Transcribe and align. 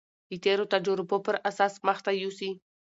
د 0.29 0.31
تېرو 0.43 0.65
تجربو 0.73 1.17
پر 1.25 1.35
اساس 1.49 1.73
مخته 1.87 2.11
يوسي. 2.21 2.49